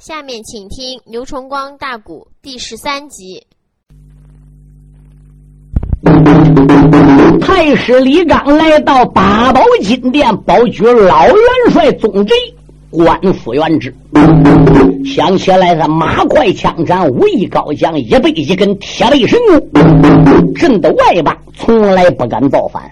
[0.00, 3.46] 下面请听牛崇光大鼓第十三集。
[7.42, 11.36] 太史李刚来到八宝金殿，保举老元
[11.70, 12.34] 帅宗贼
[12.90, 13.94] 官复原职。
[15.04, 19.38] 想起来，他马快枪斩，武艺高强，一背一根铁背神
[19.72, 22.82] 功，震得外邦从来不敢造反。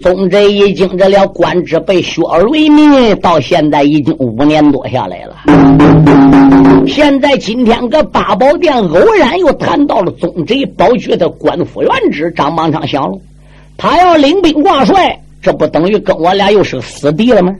[0.00, 5.36] 宗贼已经这了官职被削而为民，到现在已经五年多下来了。
[6.86, 13.18] 现在今天搁八宝殿偶然又谈到了宗贼保举的官复原职，张邦昌想了，
[13.76, 17.54] 他要领兵挂帅，这不等于跟我俩又是死敌了吗？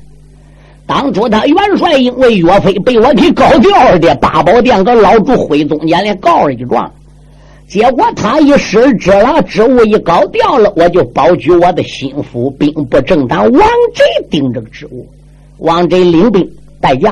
[0.86, 6.92] 当初他元帅因为岳飞被我给搞掉的，八宝殿跟老主徽宗眼里告了一状，
[7.66, 13.60] 结果他一失职了，职务一搞掉了，我就保举我的心腹兵部正堂王
[13.94, 15.08] 贼顶这个职务，
[15.58, 16.46] 王贼领兵
[16.82, 17.10] 带将，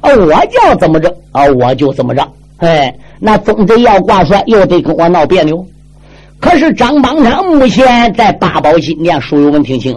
[0.00, 5.64] 啊，我叫怎么着啊，我就怎么着，哎，那宗贼要挂帅，又得跟我闹别扭。
[6.40, 9.96] 可是张邦昌目前在八宝金殿，属有闻听清，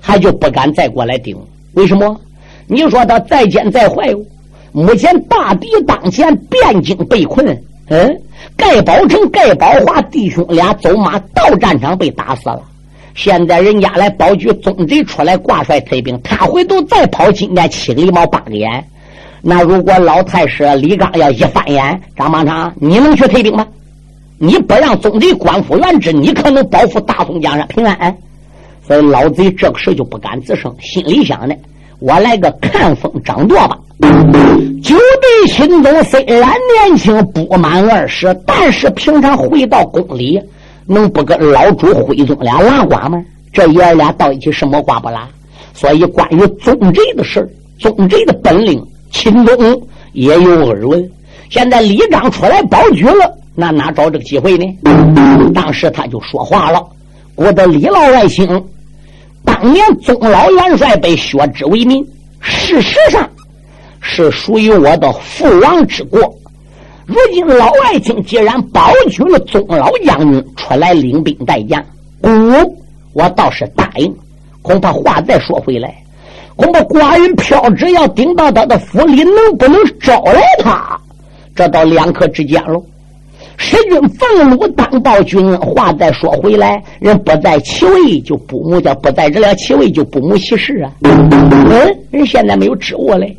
[0.00, 1.36] 他就不敢再过来顶，
[1.74, 2.16] 为什么？
[2.72, 4.18] 你说他再奸再坏哦！
[4.72, 7.46] 目前大敌当前，汴京被困。
[7.88, 8.16] 嗯，
[8.56, 12.62] 盖宝成、盖宝华弟兄俩走马到战场被打死了。
[13.14, 18.82] 现在人家来保举宗贼出来挂帅退兵，他回头再跑金殿七个狸猫八个眼。
[19.42, 23.66] 那如果老太师李刚要一翻眼，张邦昌，你能去退兵吗？
[24.38, 28.16] 你不让宗贼官复原职，你可能保护大宋江山平安。
[28.86, 31.54] 所以老贼这个时候就不敢吱声，心里想的。
[32.02, 33.78] 我来个看风掌舵吧。
[34.82, 36.50] 九弟心中虽然
[36.88, 40.40] 年轻不满二十，但是平常回到宫里，
[40.84, 43.22] 能不跟老主徽宗俩拉呱吗？
[43.52, 45.28] 这爷俩到一起什么瓜不拉？
[45.74, 51.10] 所以关于宗贼的事宗贼的本领，秦东也有耳闻。
[51.50, 54.66] 现在李章出来保举了，那哪找这个机会呢？
[55.54, 56.84] 当时他就说话了
[57.36, 58.48] ：“我的李老外星。”
[59.52, 62.02] 当年宗老元帅被削职为民，
[62.40, 63.28] 事实上
[64.00, 66.20] 是属于我的父王之过。
[67.04, 71.84] 如今老爱卿既然保举了宗老将军出来领兵带将，
[72.22, 72.30] 故
[73.12, 74.14] 我倒是答应。
[74.62, 75.94] 恐怕话再说回来，
[76.56, 80.98] 恐怕寡人飘旨要顶到他的府里，能不能招来他，
[81.54, 82.82] 这到两可之间喽。
[83.56, 90.90] 使君俸禄当报君，话再说回来，人不在其位就不母叫不在这了其位就不母其事啊。
[91.02, 93.36] 嗯，人现在没有职务嘞，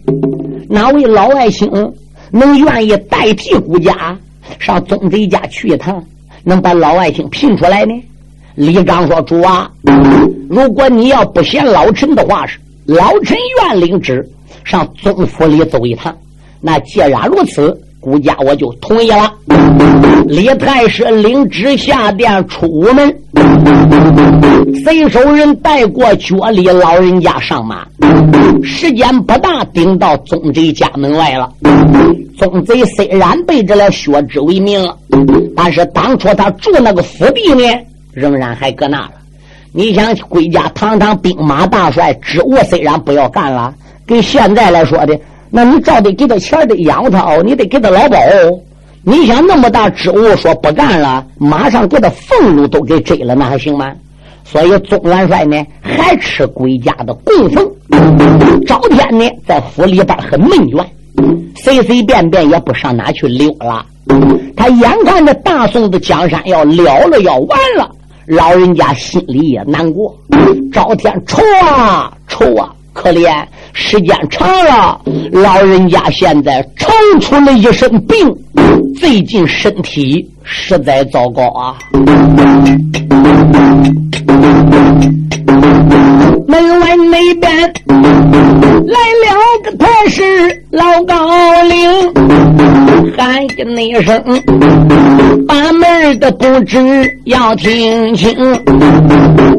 [0.70, 1.70] 哪位老爱卿
[2.32, 4.18] 能愿意代替顾家
[4.60, 6.04] 上宗贼家去一趟，
[6.44, 7.94] 能把老爱卿聘出来呢？
[8.56, 9.70] 李刚说：“主啊，
[10.50, 14.28] 如果你要不嫌老臣的话，是老臣愿领旨
[14.64, 16.16] 上宗府里走一趟。
[16.62, 19.34] 那既然如此。”顾家我就同意了。
[20.28, 23.16] 李太师领旨下殿出门，
[24.84, 27.86] 随手人带过脚里老人家上马，
[28.62, 31.50] 时间不大，顶到宗贼家门外了。
[32.38, 34.98] 宗贼虽然被这了削职为民了，
[35.56, 37.64] 但是当初他住那个府邸呢，
[38.12, 39.12] 仍然还搁那了。
[39.72, 43.74] 你想，归家堂堂兵马大帅，职务虽然不要干了，
[44.06, 45.18] 跟现在来说的。
[45.56, 48.60] 那你照得给他钱，得养他哦，你得给他劳保哦。
[49.04, 53.94] 你想那么大职务说不干了，马上给他俸禄都给追了，那还行吗？
[54.44, 57.72] 所以宗元帅呢，还吃归家的供奉。
[58.66, 60.84] 赵天呢，在府里边很闷怨，
[61.56, 63.86] 随随便便也不上哪去溜了。
[64.58, 67.88] 他眼看着大宋的江山要了了，要完了，
[68.26, 70.18] 老人家心里也难过。
[70.72, 72.74] 赵天愁啊，愁啊。
[72.96, 73.44] 可怜，
[73.74, 75.02] 时间长了，
[75.32, 78.34] 老人家现在抽出了一身病，
[79.00, 81.76] 最近身体实在糟糕啊。
[86.48, 87.74] 门外那边
[88.88, 91.16] 来了个太师老高
[91.70, 91.78] 龄，
[93.16, 94.24] 喊一声，
[95.48, 96.80] 把门的不知
[97.26, 98.36] 要听清，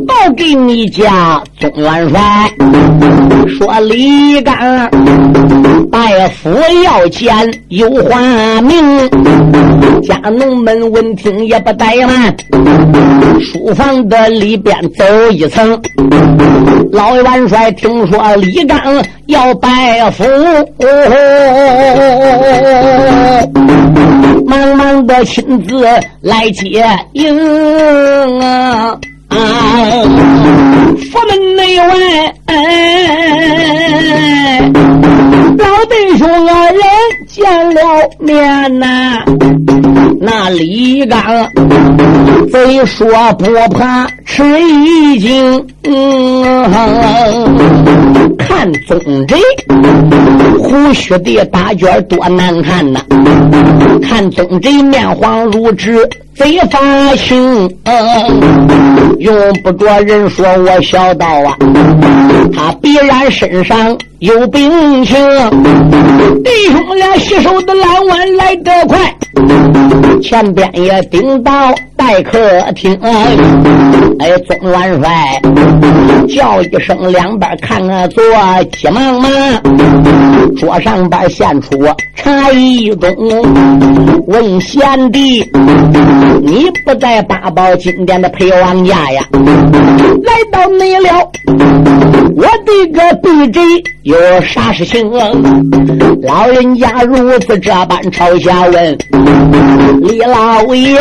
[0.09, 2.51] 报给你家总元帅，
[3.47, 4.57] 说李刚
[5.89, 6.51] 拜府
[6.85, 7.33] 要见
[7.69, 8.21] 有话
[8.61, 9.09] 明，
[10.03, 12.35] 家奴们闻听也不怠慢，
[13.41, 15.81] 书房的里边走一层。
[16.93, 18.79] 老元帅听说李刚
[19.27, 20.23] 要拜府，
[24.47, 25.85] 忙忙的亲自
[26.21, 27.37] 来接应
[28.41, 28.99] 啊！
[31.11, 32.35] 府门内外，
[35.59, 36.83] 老弟兄二人
[37.29, 37.81] 见了
[38.19, 39.25] 面呐。
[40.21, 41.21] 那李刚
[42.51, 43.07] 贼说
[43.39, 46.65] 不怕吃一惊，嗯
[48.39, 49.37] 看宗贼
[50.59, 53.01] 胡须的大卷多难看呐！
[54.03, 57.69] 看宗贼面黄如纸，贼发青，
[59.19, 61.57] 用不着人说我小道啊，
[62.55, 65.17] 他必然身上有兵情。
[66.43, 69.15] 弟兄俩携手的来晚来得快。
[70.23, 71.75] 前边也顶到
[72.07, 72.39] 待客
[72.75, 75.41] 厅，哎，总元帅
[76.29, 78.23] 叫一声，两边看啊，坐，
[78.73, 79.33] 急忙忙，
[80.55, 81.71] 桌上边献出
[82.15, 83.43] 茶一盅，
[84.27, 85.51] 问贤弟，
[86.43, 89.27] 你不在八宝金殿的陪王家呀？
[89.33, 91.33] 来到你了，
[92.37, 93.61] 我的个弟侄
[94.03, 95.11] 有啥事情？
[96.21, 98.99] 老人家如此这般朝下问。
[100.03, 100.99] 李老爷，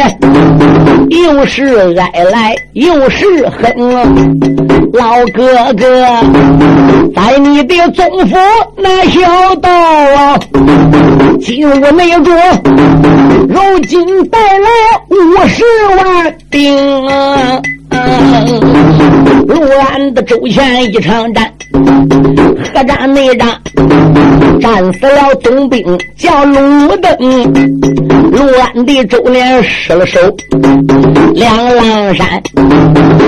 [1.10, 3.74] 又是哀来又是恨，
[4.94, 5.86] 老哥哥，
[7.16, 8.36] 在你的宗府
[8.78, 10.40] 那小道啊，
[11.42, 12.32] 进屋内住，
[13.48, 14.68] 如今带来
[15.10, 15.64] 五十
[15.98, 17.62] 万兵啊！
[19.48, 19.62] 陆
[19.92, 21.52] 安的周旋一场战，
[22.74, 23.50] 何战内战，
[24.60, 27.12] 战死了总兵叫陆登。
[28.32, 30.20] 陆安的周连失了手，
[31.34, 32.42] 梁王山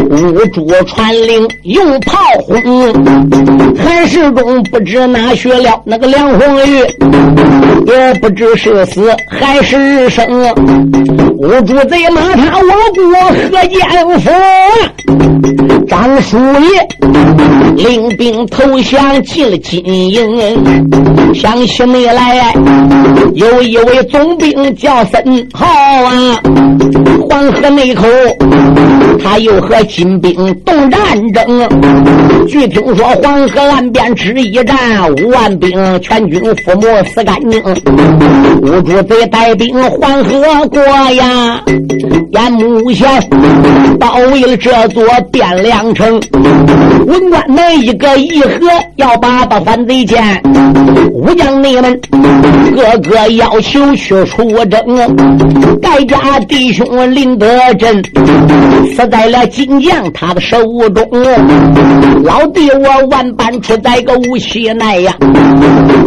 [0.10, 2.94] 五主传令用炮轰，
[3.76, 6.80] 韩世忠不知哪学了那个梁红玉，
[7.88, 10.26] 也不知是死还是生。
[11.46, 12.66] 五主贼马他我
[12.96, 13.38] 国何
[13.68, 13.80] 建
[14.20, 14.26] 福，
[15.88, 16.88] 张叔夜
[17.76, 22.52] 领兵投降进了金营，想起没来，
[23.36, 26.40] 有一位总兵叫沈浩啊，
[27.36, 28.08] 黄河那口
[29.22, 30.34] 他又和金兵
[30.64, 31.02] 动战
[31.34, 37.62] 争，据听说黄河岸边只一战，五万兵全军覆没死干净，
[38.62, 41.62] 五主贼带兵黄河过呀。
[42.32, 43.06] 眼目前
[44.00, 45.04] 包围了这座
[45.34, 46.22] 汴梁城，
[47.06, 48.60] 文官们一个议和，
[48.96, 50.42] 要把把反贼见。
[51.12, 52.00] 武将你们
[52.76, 55.16] 个个要求去出征，
[55.82, 56.86] 盖家弟兄
[57.26, 57.48] 林德
[57.80, 58.04] 珍
[58.96, 60.58] 死在了金将他的手
[60.90, 61.10] 中。
[62.24, 65.12] 老弟我万般出在个无锡内呀，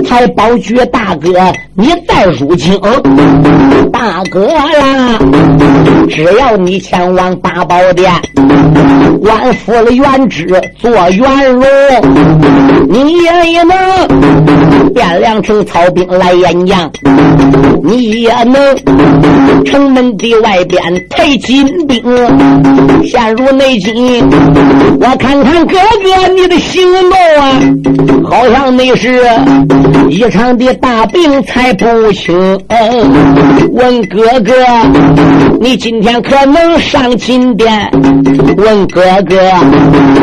[0.07, 1.31] 才保举大哥
[1.75, 2.81] 你再入京，
[3.93, 5.19] 大哥呀！
[6.09, 8.13] 只要你前往八宝殿，
[9.21, 10.47] 官复了原职
[10.79, 11.65] 做元荣，
[12.89, 13.77] 你也能
[14.95, 16.89] 汴梁城操兵来演讲，
[17.89, 22.03] 你也能城门的外边配金兵，
[23.03, 24.23] 陷入内金。
[25.01, 29.23] 我看看哥哥你的行动啊，好像那是
[30.11, 32.37] 一场的大病才不轻。
[33.73, 34.53] 问哥哥。
[35.61, 37.91] 你今天可能上金殿？
[38.59, 39.37] 问哥哥，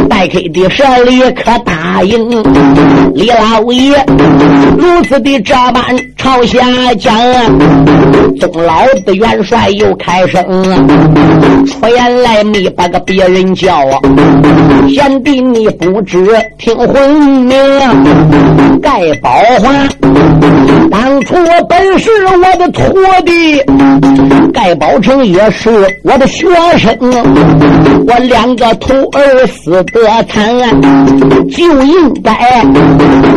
[0.08, 2.42] 待客的设礼可答应？
[3.14, 4.06] 李老爷
[4.78, 5.84] 如此的这般
[6.16, 6.60] 朝下
[6.98, 7.14] 讲，
[8.40, 10.76] 宗老的元帅又开声了：
[11.66, 14.00] 出言来没把个别人叫啊！
[14.90, 16.26] 贤弟你不知
[16.58, 17.58] 听混名，
[18.82, 19.72] 盖宝华
[20.92, 22.82] 当初我本是我的徒
[23.26, 23.62] 弟，
[24.54, 25.70] 盖宝成也是
[26.04, 26.48] 我的学
[26.78, 26.96] 生，
[28.08, 30.46] 我两个徒儿死得惨，
[31.50, 32.64] 就应该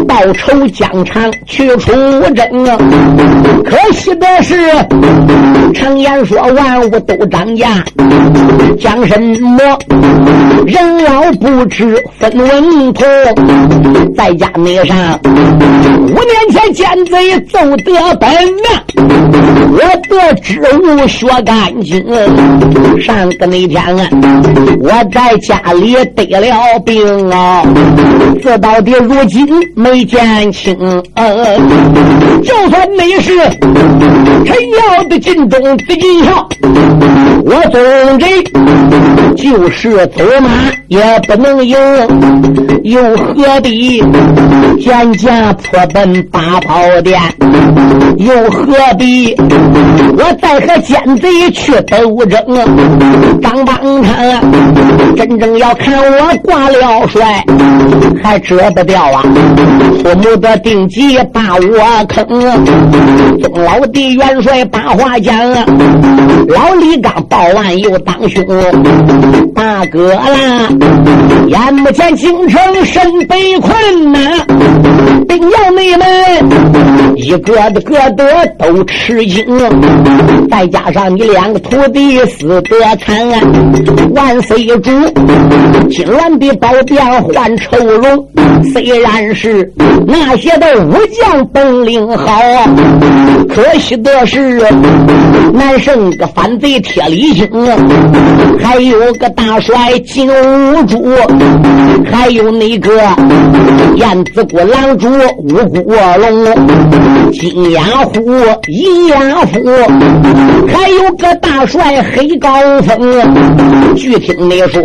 [0.06, 1.92] 报仇疆场去出
[2.34, 2.58] 征。
[3.64, 4.54] 可惜的是，
[5.74, 7.84] 常言说万物都涨价，
[8.80, 9.58] 讲什么
[10.66, 13.06] 人老不知分文痛，
[14.16, 18.82] 在家内上五年前奸贼奏得本呐，
[19.70, 22.04] 我的职务学干净。
[23.00, 24.08] 上个那天啊，
[24.80, 27.62] 我在家里得了病啊，
[28.42, 29.46] 这到底如今
[29.76, 30.76] 没见清。
[32.42, 33.32] 就算没事，
[34.44, 36.48] 陈要的进中紫金桥，
[37.44, 38.26] 我总之
[39.36, 40.48] 就是走马
[40.88, 41.76] 也不能赢，
[42.84, 44.02] 又何必
[44.80, 47.20] 全家破奔八大宝殿，
[48.18, 49.34] 又何必
[50.16, 52.38] 我再和奸贼去斗争？
[53.42, 57.44] 张邦昌真正要看我挂了帅，
[58.22, 59.22] 还遮不掉啊！
[60.02, 62.26] 父母的定计把我坑，
[63.40, 65.36] 宗老的元帅把话讲，
[66.48, 68.44] 老李刚报完又当凶，
[69.54, 70.68] 大哥啦，
[71.48, 74.18] 眼不见京城身被困呐，
[75.26, 79.44] 兵要你们一个的个的都吃惊，
[80.50, 83.16] 再加上你两个徒弟死得惨，
[84.14, 84.90] 万岁主
[85.90, 88.26] 今晚的宝殿换愁容，
[88.72, 89.72] 虽然是
[90.06, 92.40] 那些的武将本领好，
[93.48, 94.60] 可惜的是
[95.52, 97.48] 南胜个反贼铁里星，
[98.60, 101.16] 还有个大帅金兀术，
[102.10, 102.92] 还有那个
[103.96, 105.08] 燕子国狼主
[105.38, 108.20] 乌骨龙，金牙虎、
[108.66, 109.58] 银牙虎，
[110.68, 112.50] 还有个大帅黑高
[112.82, 113.94] 峰。
[113.96, 114.82] 据听你说，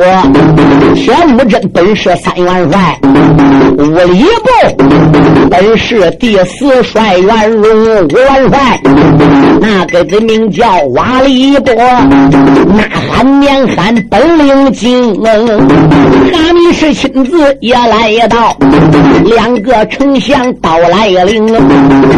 [0.96, 3.00] 铁木真本是三元帅，
[3.78, 4.86] 五里部
[5.50, 8.73] 本是第四帅元荣五元帅，
[9.60, 18.56] 那个的名叫瓦里波，呐喊念喊本领精，哈密士亲自也来到，
[19.26, 21.48] 两个丞相到来领，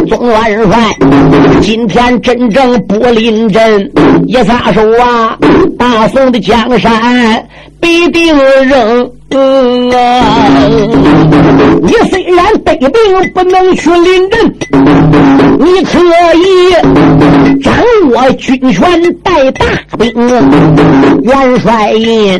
[0.07, 0.95] 总元帅
[1.61, 3.91] 今天真正不临阵，
[4.27, 5.37] 一撒手啊，
[5.77, 7.47] 大宋的江山
[7.79, 9.11] 必定扔。
[9.29, 9.95] 嗯啊
[11.81, 12.91] 你虽然得病
[13.33, 14.55] 不能去临阵，
[15.59, 15.99] 你可
[16.35, 16.71] 以
[17.61, 17.73] 掌
[18.11, 19.65] 握军权带大
[19.97, 20.11] 兵。
[21.23, 22.39] 元帅印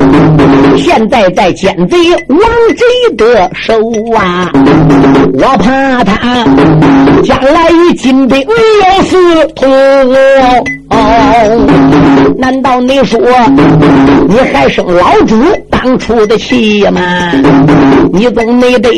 [0.78, 2.40] 现在在奸贼王
[2.76, 3.74] 贼的手
[4.16, 4.52] 啊，
[5.34, 6.46] 我怕他
[7.24, 9.66] 将来与金兵有私通。
[10.90, 13.20] 哦难道你说
[14.28, 15.36] 你还生老朱
[15.70, 17.02] 当初的气吗？
[18.12, 18.90] 你总没得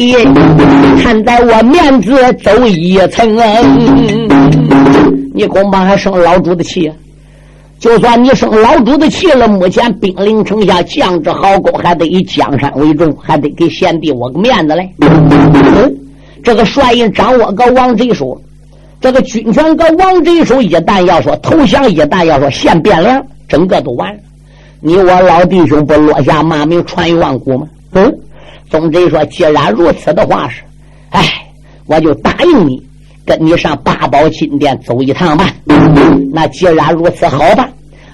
[1.02, 2.12] 看在我面子
[2.44, 3.38] 走一层，
[5.34, 6.92] 你恐怕还生老朱的气。
[7.80, 14.90] 就算你生老朱的气了，目前兵临城下，将至壕沟，还得以江山为重，还得给贤弟我个面子嘞。
[16.44, 18.40] 这个帅印掌握个王贼手，
[19.00, 24.20] 这个军权搁王贼手，一旦要说投降，一旦要说献汴梁，整个都完了。
[24.80, 27.68] 你我老弟兄不落下骂名，传于万古吗？
[27.94, 28.20] 嗯，
[28.70, 30.62] 宗贼说：“既然如此的话是，
[31.12, 31.24] 哎，
[31.86, 32.84] 我就答应你，
[33.26, 35.46] 跟你上八宝金殿走一趟吧。
[36.32, 37.70] 那既然如此，好吧。”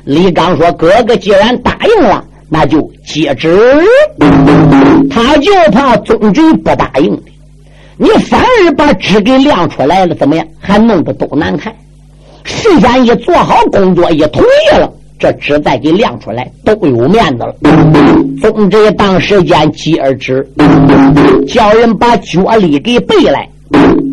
[0.05, 3.57] 李刚说：“哥哥既然答应了，那就接旨。”
[5.09, 7.21] 他就怕宗贼不答应，
[8.03, 10.45] 你反而把纸给亮出来了，怎么样？
[10.59, 11.73] 还弄得都难看。
[12.43, 14.91] 事先一做好工作，一同意了。
[15.17, 17.55] 这纸再给亮出来，都有面子了。
[18.41, 20.45] 宗贼当时间急而止，
[21.47, 23.47] 叫人把脚力给备来。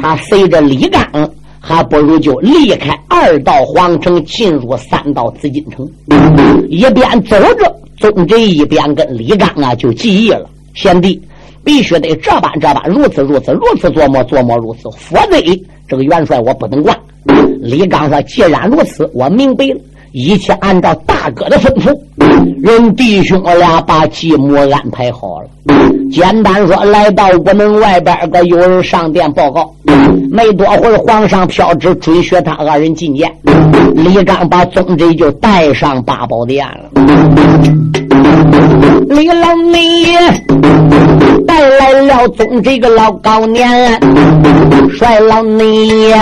[0.01, 1.29] 他随着李刚，
[1.59, 5.85] 还不如就离开二道皇城，进入三道紫禁城。
[6.69, 11.21] 一边走着，宗贼一边跟李刚啊就记忆了：贤弟，
[11.65, 15.37] 必须得这般这般，如此如此，如此琢磨琢磨，如此，否则
[15.89, 16.97] 这个元帅我不能管。
[17.61, 19.81] 李刚说：既然如此，我明白了。
[20.13, 21.97] 一切按照大哥的吩咐，
[22.61, 25.49] 人弟兄俩把继母安排好了。
[26.11, 29.73] 简单说，来到屋门外边，个有人上殿报告。
[30.29, 33.33] 没多会儿，皇上飘旨追学他二人觐见。
[33.95, 37.90] 李刚把宗贼就带上八宝殿了。
[39.09, 40.05] 李老内
[41.47, 43.69] 带来了总这个老高年，
[44.97, 46.13] 帅老内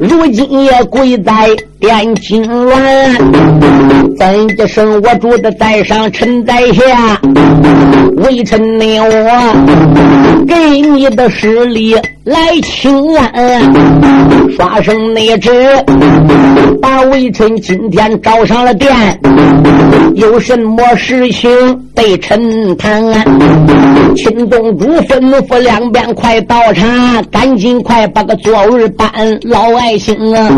[0.00, 1.48] 如今也跪在
[1.84, 7.20] 殿金銮，怎一声我主的在上，臣在下，
[8.16, 13.70] 微臣你我给你的势力来请安，
[14.56, 15.50] 刷声内旨，
[16.80, 18.90] 把微臣今天召上了殿，
[20.14, 21.50] 有什么事情
[21.94, 23.02] 被臣谈？
[24.16, 29.10] 秦公主吩咐两边快倒茶，赶紧快把个座位搬，
[29.42, 30.48] 老爱卿啊，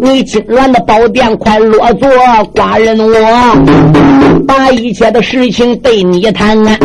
[0.00, 2.08] 你金銮的宝殿快落座，
[2.54, 6.76] 寡人我把一切的事情对你谈啊。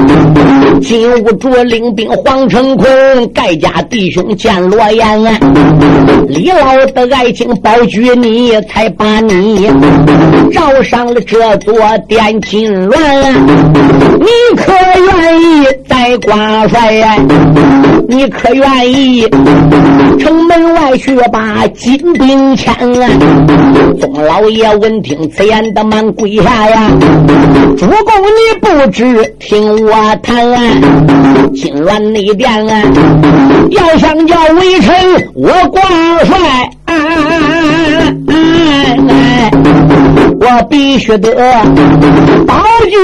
[0.81, 5.23] 金兀术领兵黄成坤，盖家弟兄见罗延，
[6.27, 9.67] 李老的爱卿保举你，才把你
[10.53, 11.75] 召上了这座
[12.07, 12.95] 殿金銮。
[14.19, 14.71] 你可
[15.05, 17.15] 愿意再挂帅呀？
[18.07, 19.27] 你可愿意？
[20.19, 23.09] 城门外去把金兵抢啊？
[23.99, 26.89] 宗老爷闻听此言，的忙跪下呀！
[27.77, 30.59] 主公，你不知听我谈啊！
[31.55, 32.83] 金銮内殿啊，
[33.69, 34.93] 要想叫微臣
[35.35, 35.81] 我挂
[36.25, 36.69] 帅。
[40.39, 41.33] 我必须得
[42.47, 42.55] 保
[42.85, 42.95] 举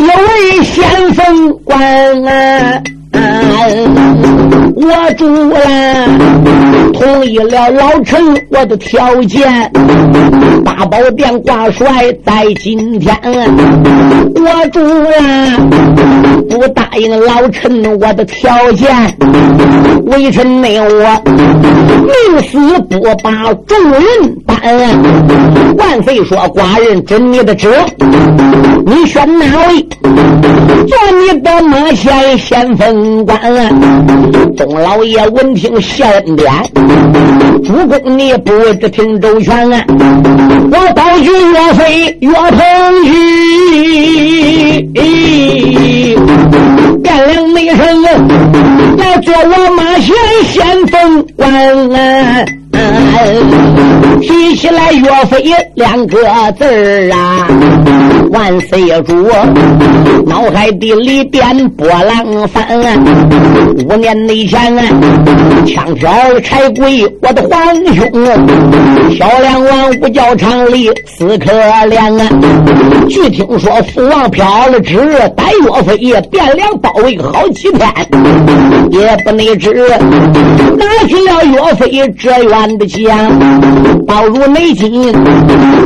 [0.00, 2.82] 一位先锋官啊！
[4.76, 5.58] 我主了，
[6.92, 9.70] 同意了老臣我的条件，
[10.64, 13.16] 大宝殿挂帅在今天。
[14.34, 15.10] 我主了，
[16.50, 19.16] 不答应老臣我的条件，
[20.06, 22.58] 微臣内我宁死
[22.90, 24.02] 不把众人
[24.44, 24.56] 担。
[25.76, 27.68] 万岁说：“寡人准你的旨，
[28.86, 29.80] 你选哪位
[30.86, 33.38] 做你的马前先锋官？”
[34.64, 36.50] 钟老爷闻听谢恩典，
[37.62, 39.84] 主公你不知听周全啊！
[39.88, 43.12] 我保举岳飞岳鹏举，
[47.02, 48.02] 汴梁内臣
[48.96, 50.14] 来做我马前
[50.46, 52.63] 先锋官。
[54.20, 56.18] 提起来岳飞两个
[56.58, 57.46] 字儿啊，
[58.30, 59.14] 万岁主
[60.26, 62.64] 脑海的里边波浪翻。
[63.88, 64.84] 五年内前啊，
[65.66, 67.52] 枪挑柴鬼我的皇
[67.94, 68.08] 兄，
[69.18, 71.50] 小梁王五教场里死可
[71.88, 72.28] 怜啊。
[73.08, 74.96] 据听说父王飘了旨，
[75.36, 75.96] 带岳飞
[76.32, 77.86] 汴梁包围好几天，
[78.90, 79.70] 也不内知
[80.78, 82.63] 拿去了岳飞这员。
[82.78, 85.04] 的将到入内京，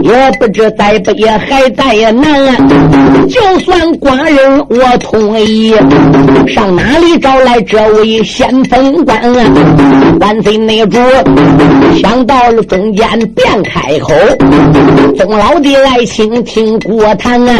[0.02, 2.56] 也不知在北还在南。
[3.28, 5.74] 就算寡人我同意，
[6.46, 9.20] 上哪里找来这位先锋官？
[10.20, 10.98] 万岁内主
[12.00, 13.06] 想到了中间，
[13.36, 14.12] 便开口
[15.16, 17.54] ：“宗老的爱卿听过谈啊！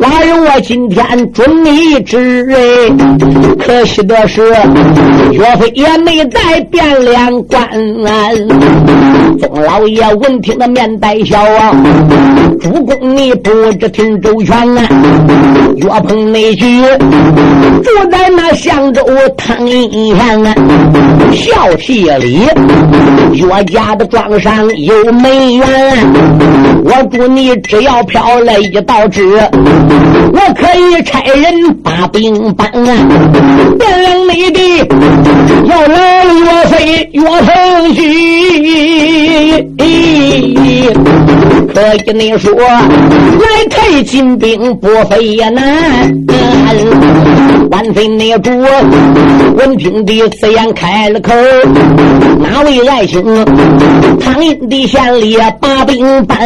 [0.00, 2.56] 寡人我今天准你旨哎，
[3.58, 4.42] 可惜的是
[5.32, 7.68] 岳飞也没在汴梁关。”
[9.38, 11.74] 宗老爷闻听的面带笑啊，
[12.60, 14.88] 主公你不知听周全啊，
[15.76, 16.82] 岳鹏那句
[17.82, 19.02] 住在那襄州
[19.36, 20.54] 汤阴县啊，
[21.32, 22.40] 孝悌里
[23.32, 25.66] 岳家的庄上有美园，
[26.84, 29.22] 我祝你只要飘来一道纸，
[30.32, 32.90] 我可以差人把兵搬啊，
[33.78, 34.78] 汴梁内地
[35.66, 38.23] 要来岳飞岳鹏举。
[41.74, 45.64] 可以你说来退金兵不费也难。
[47.70, 48.50] 万岁内主
[49.56, 51.32] 闻听的此言开了口，
[52.38, 53.22] 哪位爱卿？
[54.20, 56.38] 唐营的县里把兵搬。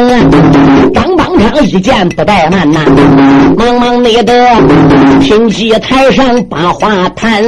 [0.94, 2.80] 张邦昌一见不怠慢呐，
[3.56, 4.32] 忙忙内的
[5.20, 7.42] 听戏台上把话谈。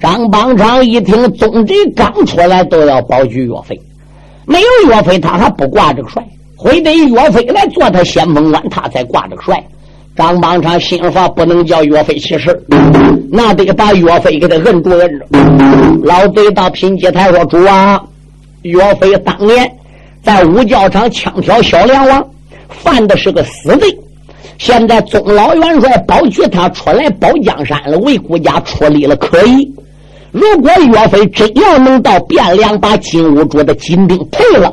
[0.00, 3.78] 张邦昌一听宗旨刚出来，都要保举岳飞。
[4.46, 6.26] 没有岳飞，他还不挂这个帅，
[6.64, 9.62] 非得岳飞来做他先锋官，他才挂这个帅。
[10.16, 12.60] 张邦昌心说不能叫岳飞起事
[13.30, 15.26] 那得把岳飞给他摁住摁着。
[16.02, 18.02] 老贼到品阶台说：“主啊，
[18.62, 19.70] 岳飞当年
[20.22, 22.26] 在五教场枪挑小梁王，
[22.68, 23.98] 犯的是个死罪。
[24.58, 29.70] 现在宗老元帅保举他出来保江山了，为国家出力了，可以。”
[30.32, 34.72] 如果岳飞真要能到汴梁把金兀术的金兵退了，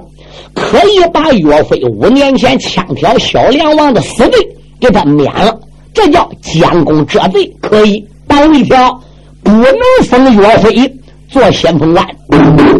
[0.54, 4.48] 可以把岳飞五年前枪挑小梁王的死罪
[4.80, 5.60] 给他免了，
[5.94, 8.06] 这叫将功折罪，可以。
[8.28, 9.02] 但一条，
[9.44, 10.94] 不能封岳飞
[11.30, 12.06] 做先锋官，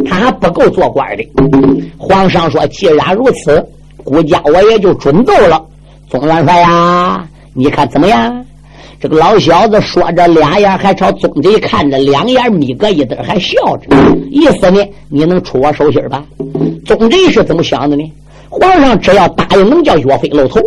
[0.06, 1.28] 他还不够做官的。
[1.98, 3.66] 皇上说：“既然如此，
[4.04, 5.64] 孤家我也就准奏了。”
[6.10, 8.46] 总元帅呀，你看怎么样？
[9.00, 13.88] 这个老小子说着，俩眼还朝宗贼看着，两眼眯个一瞪，还笑着，
[14.32, 16.24] 意思呢，你能出我手心吧？
[16.86, 18.12] 宗贼是怎么想的呢？
[18.50, 20.60] 皇上只要答应能叫岳飞露头，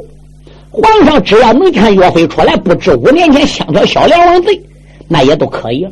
[0.71, 4.61] 皇上只要能看岳飞出来不治五年前香条小梁王罪，
[5.09, 5.91] 那也都可以了。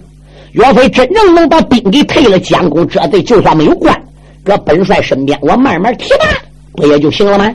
[0.53, 3.95] 岳飞真正能把兵给退了，将功折罪，就算没有官，
[4.45, 6.27] 搁本帅身边，我慢慢提拔，
[6.77, 7.53] 不也就行了吗？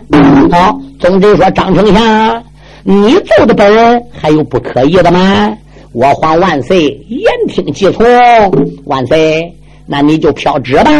[0.52, 2.44] 好，宗贼说张丞相。
[2.84, 5.58] 你奏的本还有不可以的吗？
[5.94, 8.04] 我皇万岁言听计从，
[8.86, 10.92] 万岁，那你就飘旨吧。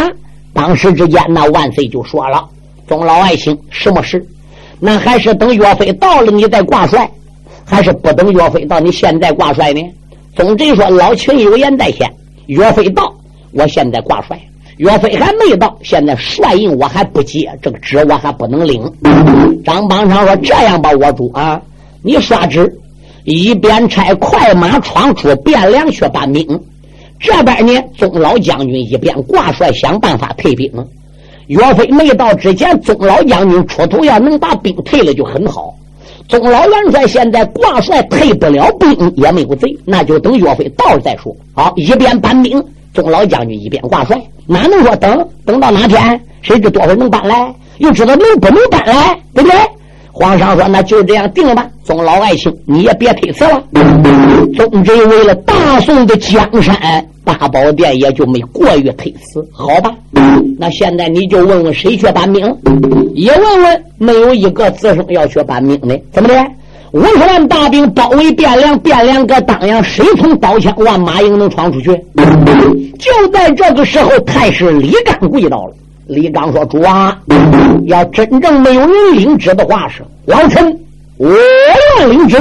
[0.54, 2.48] 当时之间，那万岁就说了
[2.88, 4.26] ：“钟老爱卿，什么事？
[4.80, 7.10] 那还是等岳飞到了，你再挂帅。
[7.66, 8.80] 还是不等岳飞到？
[8.80, 9.82] 你现在挂帅呢？
[10.36, 12.10] 总之说，老秦有言在先，
[12.46, 13.14] 岳飞到，
[13.52, 14.40] 我现在挂帅。
[14.78, 18.82] 岳飞还没到，现在帅印我还不接，这个旨我还不能领。
[19.66, 21.62] 张邦昌说：“这样吧，我主啊，
[22.06, 22.78] 你刷旨，
[23.24, 26.46] 一边差快马闯出汴梁去搬兵，
[27.18, 30.70] 这边呢，宗老将军一边挂帅想办法退兵。
[31.48, 35.74] 岳飞没到之前，宗老将军出头要能把兵退了就很好。
[36.28, 41.34] 宗老元帅现在挂帅退不了兵，也没有贼，那就等岳飞到了再说。
[41.54, 42.62] 好，一边搬兵，
[42.94, 46.20] 宗老将军一边挂帅。”哪能说等等到哪天？
[46.42, 47.56] 谁知多少能搬来？
[47.78, 49.18] 又知道能不能搬来？
[49.34, 49.58] 对不对？
[50.16, 53.62] 皇上说：“那就这样定了吧。”宗老爱卿，你也别推辞了。
[54.56, 56.78] 宗侄为了大宋的江山，
[57.26, 59.46] 大宝殿也就没过于推辞。
[59.52, 59.92] 好吧，
[60.60, 62.42] 那现在你就问问谁去搬兵？
[63.16, 66.00] 也问问没有一个子孙要去搬兵的？
[66.12, 66.46] 怎么的？
[66.92, 71.88] 五十万大兵包围汴梁，汴梁搁当阳，谁从刀枪万马营能闯出去？
[73.00, 75.74] 就在这个时候，太师李刚跪倒了。
[76.08, 77.18] 李刚说：“主啊，
[77.86, 80.78] 要真正没有人领旨的话，是老臣
[81.18, 81.30] 我
[82.00, 82.38] 要领旨。”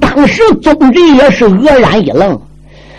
[0.00, 2.40] 当时宗直也是愕然一愣，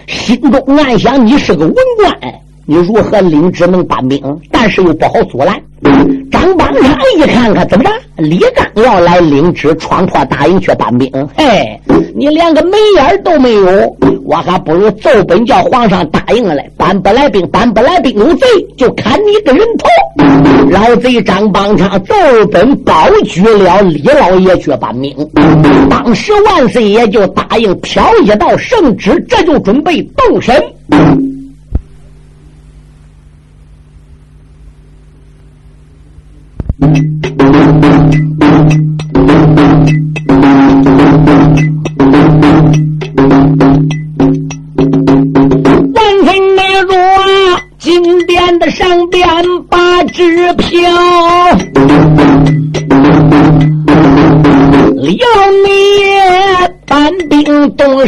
[0.08, 2.34] 心中暗想：“你是个文官，
[2.66, 4.22] 你如何领旨能搬兵？
[4.52, 5.62] 但是又不好阻拦。”
[6.36, 7.90] 张邦昌一看看，怎么着？
[8.18, 11.10] 李刚要来领旨，闯破大营去搬兵。
[11.38, 11.80] 嘿，
[12.14, 16.70] 你连个眉眼都没有，我还不如奏本叫皇上答应了来。
[16.76, 18.46] 搬不来兵，搬不来兵，有贼
[18.76, 19.88] 就砍你个人头。
[20.70, 22.14] 老贼张邦昌奏
[22.52, 25.16] 本保举了李老爷去搬兵。
[25.90, 30.62] 当时万岁爷就答应飘一道圣旨，这就准备动身。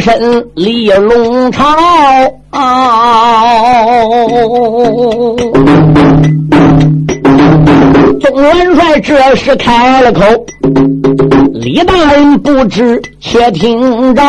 [0.00, 1.62] 身立龙朝。
[8.20, 10.20] 宗元帅这时开了口
[11.52, 14.22] ：“李大人不知，且听着。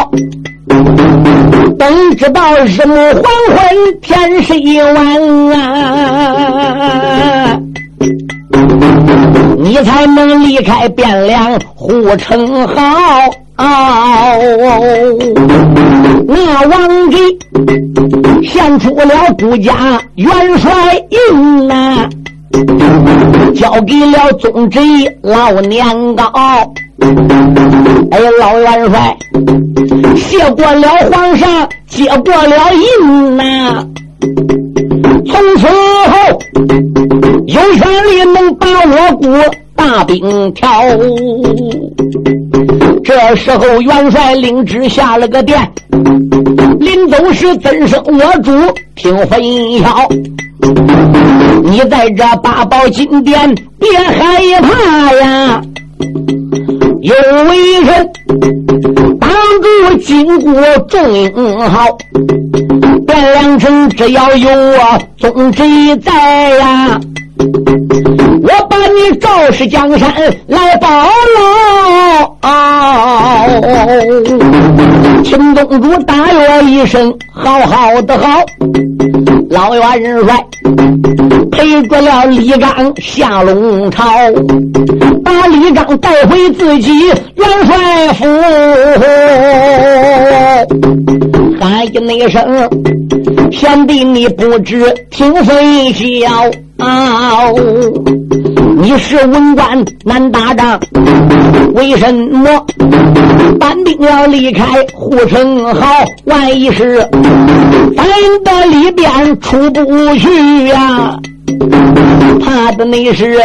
[1.78, 3.24] 等知道日暮黄
[3.56, 4.54] 昏，天色
[4.94, 5.22] 晚
[5.54, 7.58] 啊，
[9.58, 12.76] 你才能离开汴梁护城壕。
[13.60, 13.66] 哦
[16.28, 17.18] 那王吉
[18.48, 20.72] 献出了顾家元帅
[21.10, 22.08] 印呐。”
[23.56, 24.80] 交给了宗侄
[25.22, 26.32] 老年高，
[28.12, 29.18] 哎，老元帅
[30.16, 33.86] 谢过了皇上，接过了印呐。
[35.26, 36.42] 从此后
[37.48, 39.28] 有权利能把我国
[39.80, 40.70] 大兵挑。
[43.02, 45.58] 这时候元帅领旨下了个殿，
[46.80, 48.52] 临走时怎生我主
[48.94, 49.42] 听分
[49.80, 50.10] 晓。
[51.64, 55.62] 你在这八宝金殿别害怕呀，
[57.02, 57.16] 有
[57.46, 58.12] 为人
[59.18, 59.30] 挡
[59.62, 61.88] 住金国众英豪，
[63.08, 67.00] 汴梁城只要有我宗侄在呀，
[67.40, 70.14] 我把你赵氏江山
[70.48, 70.88] 来保
[71.36, 72.36] 喽！
[75.24, 78.44] 秦宗主大我一声，好好的好。
[79.50, 80.46] 老元帅
[81.52, 84.04] 陪着了李刚下龙朝，
[85.24, 87.16] 把李刚带回自己元
[87.66, 88.26] 帅府，
[91.60, 92.70] 喊一声
[93.52, 95.94] ：“贤弟，你不知听分
[96.80, 97.54] 晓。”
[98.82, 100.80] 你是文官难打仗，
[101.74, 102.66] 为什么
[103.60, 105.86] 班兵要离开护城壕？
[106.24, 106.98] 万一是
[107.96, 108.06] 咱
[108.44, 111.20] 的里边出不去呀？
[112.42, 113.38] 怕的那是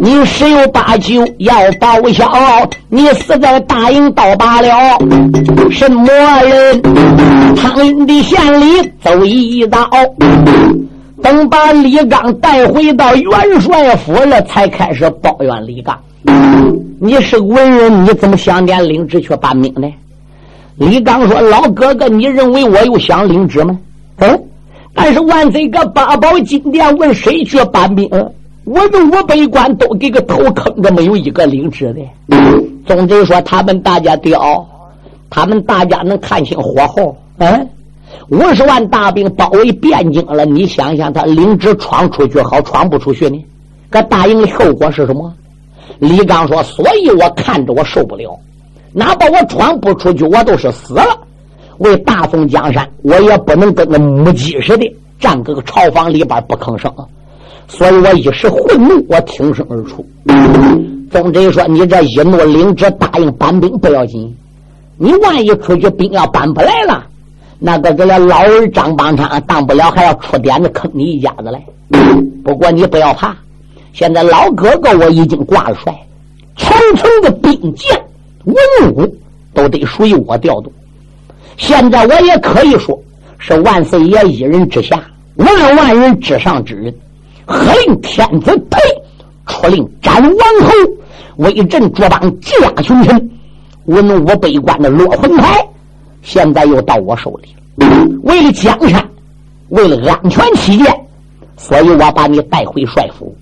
[0.00, 2.30] 你十有八九要报销，
[2.88, 4.68] 你死在大营倒罢了。
[5.70, 6.06] 什么
[6.44, 6.82] 人？
[7.56, 9.78] 苍蝇的县里走一遭。
[11.22, 15.98] 等把李刚带回到元帅府了，才开始抱怨李刚
[17.00, 19.90] ：“你是文人，你怎么想点领旨去搬兵呢？”
[20.76, 23.78] 李刚说：“老哥哥，你认为我又想领旨吗？
[24.18, 24.42] 嗯，
[24.94, 28.08] 但是万岁哥八宝金殿问谁去搬兵，
[28.64, 32.36] 我的五百官都给个头坑着，没有一个领旨的。
[32.84, 34.66] 总之说，他们大家屌，
[35.30, 37.16] 他们大家能看清火候。
[37.38, 37.68] 嗯，
[38.28, 43.44] 五十万大兵包围汴京了，你想想，他领旨闯出去好，闯不出去呢？
[43.88, 45.32] 可答应的后果是什么？
[46.00, 48.38] 李刚说：“所以我看着我受不了，
[48.92, 51.04] 哪怕我闯不出去，我都是死了。
[51.78, 56.92] 为大宋江山，我也不能跟个母鸡似的站搁个朝房里边不吭声。
[57.68, 60.04] 所以我一时愤怒，我挺身而出。
[61.10, 64.36] 总之说，你这一怒领旨答应搬兵不要紧，
[64.98, 67.06] 你万一出去兵要搬不来了，
[67.66, 71.60] 那个这个老儿张邦昌当不了，还要出点子坑你一家子来。
[72.44, 73.34] 不过你不要怕。”
[73.92, 75.92] 现在老哥哥我已经挂了帅，
[76.56, 77.98] 层层的兵将
[78.44, 78.56] 文
[78.92, 79.16] 武
[79.52, 80.72] 都得属于我调度。
[81.56, 82.96] 现在我也可以说
[83.36, 85.02] 是万岁爷一人之下，
[85.34, 86.94] 万万人之上之人。
[87.46, 88.78] 喝令天子呸，
[89.46, 90.70] 出令斩王侯，
[91.38, 93.30] 威震诸邦，击压群臣。
[93.86, 95.66] 文武百官的落魂牌，
[96.26, 97.96] 现在又到我手里了。
[98.24, 99.08] 为了江山，
[99.68, 100.92] 为了安全起见，
[101.56, 103.32] 所以我把你带回帅府。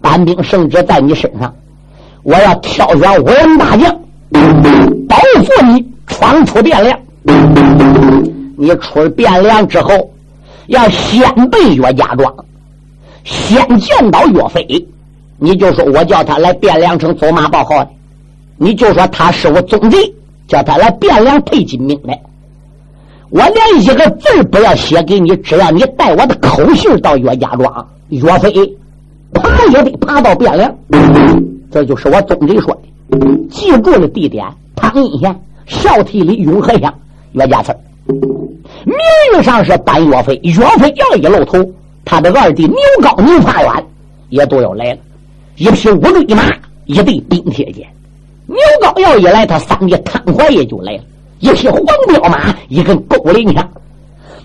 [0.00, 1.54] 班兵圣旨在你身上，
[2.24, 3.96] 我要挑选五员大将，
[5.08, 6.98] 保护你闯出汴梁。
[8.56, 10.10] 你出了汴梁之后，
[10.66, 12.34] 要先奔岳家庄，
[13.22, 14.88] 先见到岳飞。
[15.38, 17.90] 你就说我叫他来汴梁城走马报号的，
[18.56, 20.12] 你就说他是我总贼，
[20.48, 22.20] 叫他来汴梁配金兵来。
[23.32, 28.52] 我连一个字不要写给你，只要你带我的口信到岳家庄，岳飞。
[29.32, 30.70] 爬也得爬到汴梁，
[31.70, 32.82] 这就是我总结说的。
[33.48, 36.92] 记住了地点：汤阴县、孝悌里、永和乡、
[37.32, 37.74] 岳家村。
[38.06, 38.94] 名
[39.34, 41.66] 义上是搬岳飞，岳飞要一露头，
[42.04, 43.86] 他的二弟牛高、牛发远
[44.28, 44.98] 也都要来了。
[45.56, 46.42] 一匹五对马，
[46.84, 47.86] 一对冰铁剑。
[48.46, 51.02] 牛高要一来，他三弟汤怀也就来了，
[51.42, 53.68] 一匹黄骠马，一根勾铃枪。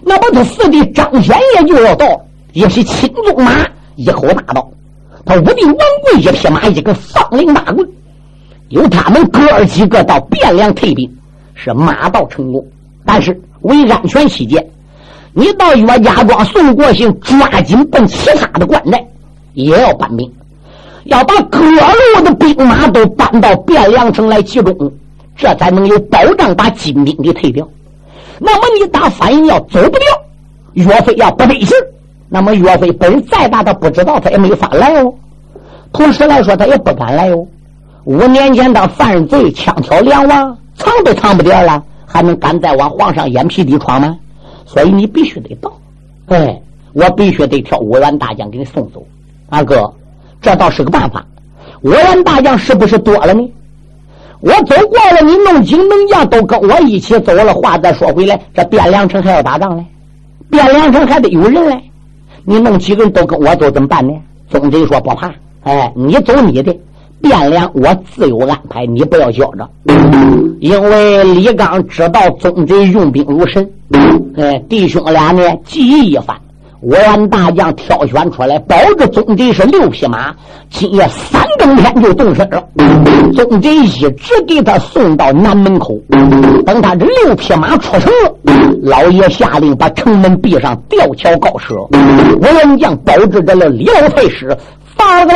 [0.01, 2.19] 那么他四弟张显也就要到，
[2.53, 3.51] 一匹青鬃马，
[3.97, 4.67] 一口大刀。
[5.23, 7.87] 他五弟王贵一匹马，一个放灵大棍，
[8.69, 11.07] 由他们哥儿几个到汴梁退兵，
[11.53, 12.65] 是马到成功。
[13.05, 14.67] 但是为安全起见，
[15.33, 19.05] 你到岳家庄宋国兴，抓紧奔其他的关寨，
[19.53, 20.27] 也要搬兵，
[21.03, 24.91] 要把各路的兵马都搬到汴梁城来集中，
[25.37, 27.67] 这才能有保障把金兵给退掉。
[28.39, 30.07] 那么你打反应要走不掉，
[30.73, 31.77] 岳飞要不得信
[32.29, 35.13] 那么岳飞本事再大，他不知道，他也没法来哦。
[35.93, 37.45] 同时来说，他也不敢来哦。
[38.03, 44.17] 五年前他犯罪，枪挑梁王，藏都藏不掉了，还能敢再往皇上眼皮底闯吗？
[44.65, 45.71] 所以你必须得到。
[46.27, 46.61] 哎，
[46.93, 49.05] 我必须得挑五员大将给你送走。
[49.49, 49.93] 二哥，
[50.41, 51.25] 这倒是个办法。
[51.81, 53.49] 五员大将是不是多了呢？
[54.39, 57.53] 我走过了，你弄精能将都跟我一起走了。
[57.53, 59.85] 话再说回来，这汴梁城还要打仗嘞，
[60.51, 61.81] 汴梁城还得有人嘞。
[62.45, 64.13] 你弄几个人都跟我走怎么办呢？
[64.49, 66.73] 总贼说不怕，哎，你走你的，
[67.23, 69.69] 汴梁我自有安排，你不要觉着。
[70.59, 73.69] 因为李刚知道总贼用兵如神，
[74.37, 76.37] 哎，弟兄俩呢计议一番。
[76.79, 80.33] 我俺大将挑选出来，保着总贼是六匹马，
[80.69, 82.63] 今夜三更天就动身了。
[83.33, 85.97] 总贼一直给他送到南门口，
[86.65, 88.11] 等他这六匹马出城，
[88.83, 91.75] 老爷下令把城门闭上，吊桥高射。
[92.39, 94.55] 我元将保着这了李老太师，
[94.95, 95.33] 发了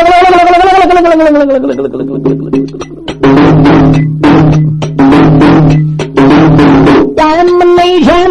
[7.17, 8.29] 咱们那天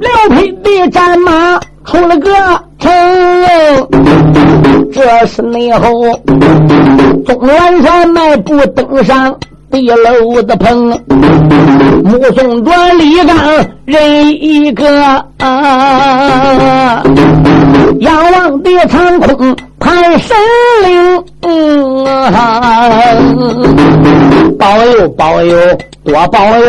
[0.00, 1.60] 六匹的战马。
[1.84, 2.30] 出了个
[2.78, 2.90] 城，
[4.92, 5.88] 这是内后，
[7.26, 9.36] 总元帅迈步登上
[9.70, 10.88] 地楼的棚，
[12.04, 13.36] 目送着李刚
[13.84, 14.84] 人一个，
[18.00, 20.36] 仰望的长空盼神
[20.84, 21.24] 灵，
[24.58, 25.56] 保佑保佑
[26.04, 26.66] 多保佑，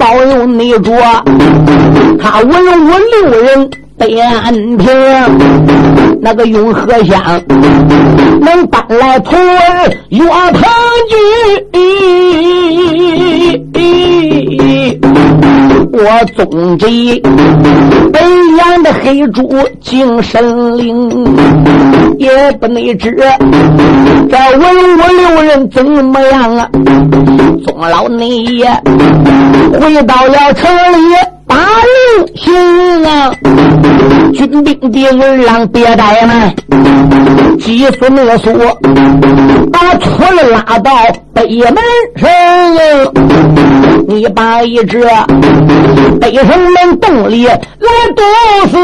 [0.00, 0.90] 保佑你着，
[2.18, 3.70] 他文武六人。
[4.00, 4.88] 得安平
[6.22, 7.20] 那个永和乡
[8.40, 10.62] 能搬来徒儿岳鹏
[11.10, 11.14] 举，
[15.92, 17.20] 我总贼
[18.12, 18.20] 北
[18.58, 21.10] 洋的黑猪精神灵，
[22.18, 23.10] 也不内知
[24.30, 26.68] 这文武六人怎么样啊？
[27.66, 28.70] 宗老内爷
[29.80, 31.39] 回到了城里。
[31.50, 31.92] 打令
[32.36, 33.32] 行啊！
[34.32, 36.54] 军兵的儿郎别怠慢，
[37.58, 38.52] 急速勒索，
[39.72, 40.92] 把村拉到
[41.34, 41.74] 北门
[42.16, 42.30] 上。
[44.06, 45.04] 你把一只
[46.20, 47.58] 北城门洞里来
[48.14, 48.22] 堵
[48.70, 48.78] 死，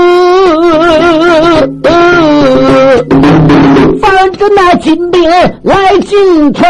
[4.01, 5.23] 防止那金兵
[5.63, 6.67] 来进城。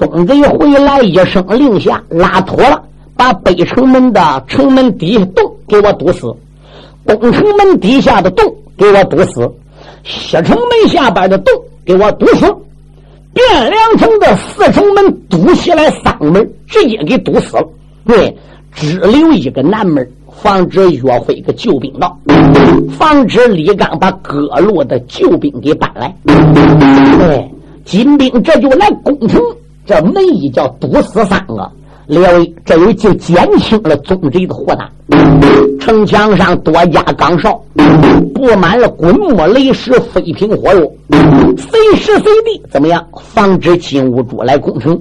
[0.00, 2.82] 总贼回来一声令下，拉妥了，
[3.14, 6.34] 把北城门的城门底下洞给我堵死，
[7.06, 8.42] 东城门底下的洞
[8.78, 9.46] 给我堵死，
[10.02, 11.52] 西城门下边的洞
[11.84, 12.46] 给我堵死，
[13.34, 17.68] 汴梁城的四城门堵起来三门，直接给堵死了。
[18.06, 18.34] 对，
[18.72, 20.10] 只留一个南门，
[20.42, 22.18] 防止岳飞个救兵到，
[22.98, 26.10] 防止李刚把各路的救兵给搬来。
[26.24, 27.50] 对，
[27.84, 29.38] 金兵这就来攻城。
[29.90, 31.68] 这门一叫堵死三个，
[32.06, 34.88] 列位，这又就减轻了宗贼的祸难。
[35.80, 37.60] 城墙上多加岗哨，
[38.32, 40.80] 布满了滚木雷石、飞瓶火药，
[41.58, 44.96] 随时随地怎么样防止金兀术来攻城？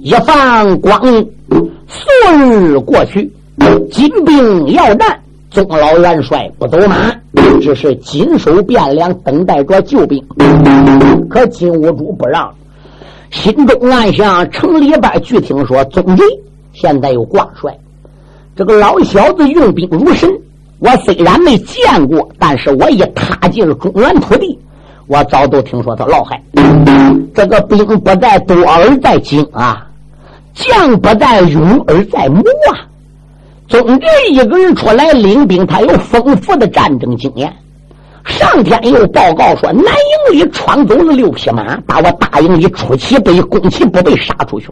[0.00, 1.30] 一放光阴，
[1.86, 2.08] 数
[2.38, 3.30] 日过去，
[3.92, 7.14] 金兵要战，宗老元帅不走马，
[7.60, 10.24] 只是紧守汴梁，等待着救兵。
[11.28, 12.50] 可金兀术不让。
[13.30, 16.24] 心中暗想：城里边据听说，宗贼
[16.72, 17.72] 现在有挂帅，
[18.56, 20.28] 这个老小子用兵如神。
[20.80, 24.58] 我虽然没见过，但是我一踏进了中原土地，
[25.06, 26.42] 我早都听说他老害。
[27.34, 29.86] 这个兵不在多而在精啊，
[30.54, 32.88] 将不在勇而在谋啊。
[33.68, 37.54] 宗贼一个人出来领兵，他有丰富的战争经验。
[38.24, 44.68] 上天又报告说，南营里闯走了六匹马，把我大营里出其不意、攻其不备杀出去。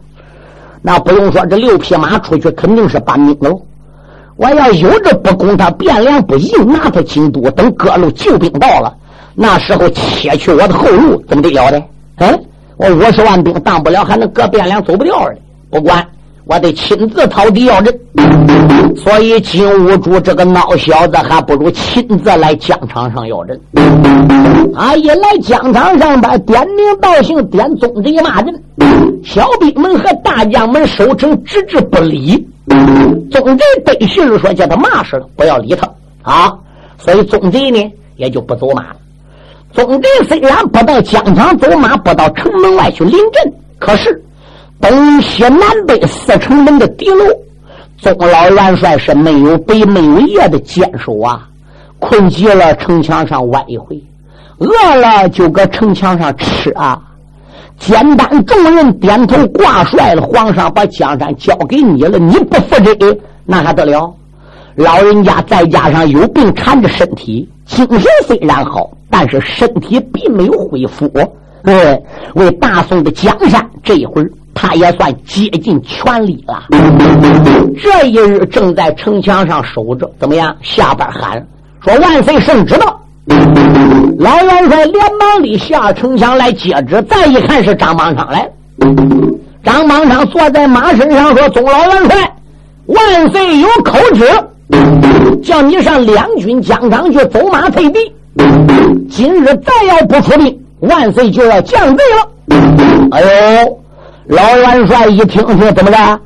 [0.81, 3.61] 那不用说，这六匹马出去肯定是搬兵喽。
[4.35, 8.95] 我要有这不攻他，汴梁不硬拿他京都，等各路救兵到了，
[9.35, 11.83] 那时候切去我的后路，怎么得了的？
[12.17, 12.43] 嗯，
[12.77, 15.37] 我五十万兵当不了，还能搁汴梁走不掉的？
[15.69, 16.05] 不管。
[16.49, 17.99] 我得亲自讨敌要人，
[18.97, 23.61] 所以金兀术这个孬小子还不如亲自来疆场上要人。
[24.73, 28.63] 啊，一来疆场上边点名道姓，点宗贼骂人，
[29.23, 32.43] 小兵们和大将们守城置之不理。
[33.29, 35.87] 宗贼得信说叫他骂死了，不要理他
[36.23, 36.51] 啊。
[36.97, 38.95] 所以宗贼呢也就不走马了。
[39.71, 44.19] 宗贼虽然不到疆场走马，不到城门外去临阵，可是。
[44.81, 47.25] 东西南北四城门的敌楼，
[47.97, 51.47] 宗老元帅是没有北没有夜的坚守啊！
[51.99, 53.97] 困极了，城墙上歪一回；
[54.57, 57.01] 饿了，就搁城墙上吃啊！
[57.77, 64.13] 简单众人点头挂帅了，皇上把江山交给你了，你不负责，那还得了？
[64.75, 71.05] 老人家再加上有病缠着身体，精神虽然好，但是身体并没有恢复。
[71.63, 72.01] 对，
[72.35, 74.31] 为大宋的江山，这一会儿。
[74.61, 76.65] 他也算竭尽全力了。
[77.81, 80.53] 这一日正在城墙上守着，怎么样？
[80.61, 81.41] 下边喊
[81.81, 82.99] 说：“万岁圣旨到！”
[84.19, 87.01] 老元帅连忙的下城墙来接旨。
[87.03, 88.49] 再一看是张邦昌来了。
[89.63, 92.35] 张邦昌坐在马身上说：“总老元帅，
[92.87, 94.27] 万岁有口旨，
[95.41, 98.13] 叫你上两军疆场去走马退敌。
[99.09, 102.27] 今日再要不出兵，万岁就要降罪了。”
[103.11, 103.78] 哎呦！
[104.29, 106.19] 老元帅一听说怎么着？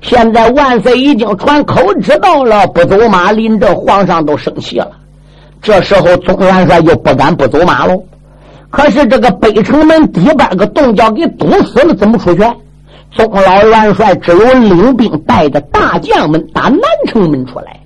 [0.00, 4.90] 现在万岁已经传口旨到了，不走马，临着皇上都生气了。
[5.60, 8.02] 这时候，宗元帅又不敢不走马喽。
[8.70, 12.42] 可是这个北城门底边个洞叫给堵死了，怎么出去？
[13.10, 17.78] 宗老元帅只有领兵带着大将们打南城门出来。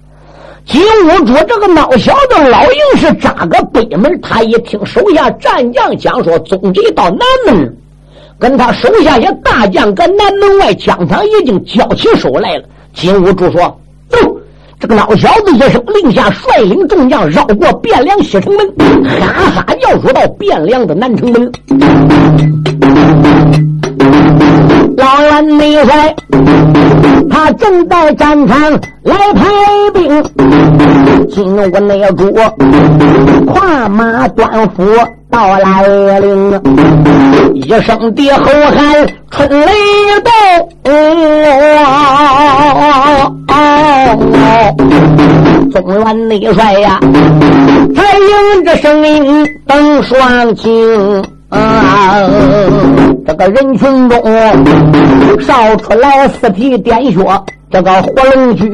[0.64, 7.76] 金兀术这个孬小子老硬是扎个北门，他一听手下战将讲说，总计到南门。
[8.38, 12.64] 跟他手下些大将搁南门外疆场已经交起手来了。
[12.92, 14.18] 金兀术说：“走！”
[14.81, 18.68] 这个老小子一声令下，率领众将绕过汴梁西城门，
[19.18, 21.51] 哈哈叫说到汴梁的南城门。
[24.97, 26.14] 老元帅
[27.31, 28.61] 他正在战场
[29.03, 29.44] 来排
[29.94, 30.23] 兵，
[31.31, 32.31] 金兀内主
[33.47, 34.85] 跨马端斧。
[35.35, 35.83] 到来
[36.20, 36.61] 临，
[37.55, 39.66] 一声的吼喊，春雷
[40.22, 40.30] 动，
[45.72, 47.01] 中原内帅呀，
[47.97, 50.70] 才应着声音登双青。
[53.27, 54.22] 这个人群中
[55.41, 57.18] 少出来四匹点靴，
[57.70, 58.68] 这个火龙驹，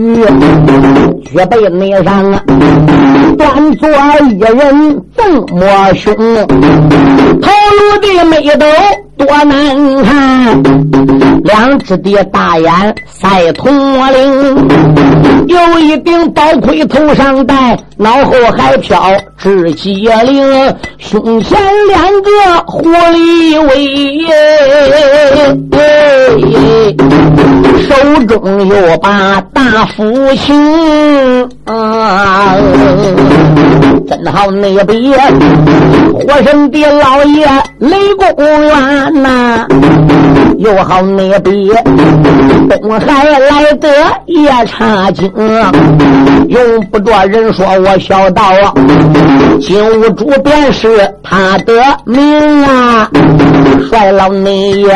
[1.24, 2.42] 举背内上啊，
[3.38, 3.88] 端坐
[4.28, 6.14] 一人锃么凶，
[7.40, 8.66] 头颅的眉斗
[9.16, 10.62] 多难看，
[11.44, 13.72] 两只的大眼赛铜
[14.12, 14.68] 铃，
[15.46, 18.98] 有一顶宝盔头上戴，脑后还飘
[19.40, 22.30] 雉鸡翎，胸前两个
[22.66, 24.26] 狐狸尾，
[27.88, 32.54] 手中有把大斧琴，啊，
[34.08, 35.12] 真好那比
[36.12, 37.46] 火神的老爷
[37.78, 39.66] 雷公元呐，
[40.58, 41.72] 又好那比
[42.68, 43.88] 东海来的
[44.26, 45.30] 夜叉精，
[46.48, 48.72] 用不着人说我小道啊，
[49.60, 50.88] 金兀术便是
[51.22, 51.72] 他的
[52.04, 53.08] 名啊，
[53.88, 54.88] 帅老内爷，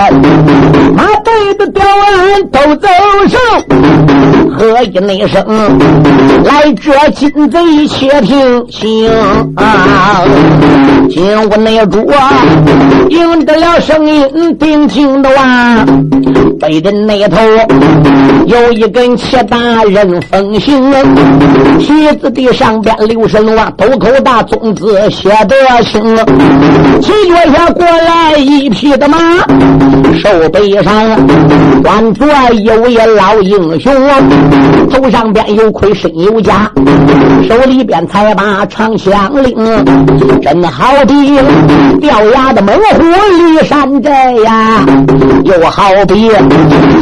[0.95, 2.89] 马队的雕鞍都走
[3.29, 3.41] 上，
[4.57, 5.45] 喝一那声，
[6.45, 9.11] 来这金贼且听清
[9.57, 10.23] 啊，
[11.11, 12.33] 听我那主啊，
[13.09, 15.87] 应得了声音，定听得完，
[16.67, 17.37] 背着那头
[18.47, 20.93] 有一根七大人风行，
[21.79, 26.17] 旗子的上边留神啊，斗口大宗字写得清，
[27.03, 29.19] 骑脚下过来一匹的马，
[30.15, 30.95] 手背上
[31.83, 33.93] 端坐一位老英雄，
[34.91, 36.71] 头上边有盔身有甲，
[37.47, 39.55] 手里边才把长枪领，
[40.41, 41.39] 真好比
[42.01, 44.85] 掉牙的猛虎离山寨呀，
[45.45, 46.31] 又好比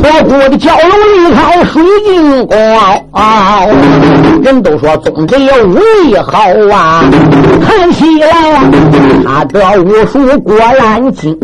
[0.03, 2.57] 脱裤的蛟龙离开水晶宫。
[4.43, 6.39] 人都说宗贼武艺好
[6.71, 7.05] 啊，
[7.65, 8.27] 看起来
[9.25, 11.39] 他的武术果然精。